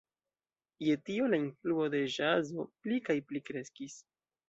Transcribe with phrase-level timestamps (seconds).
[0.85, 4.05] Je tio la influo de ĵazo pli kaj pli kreskis.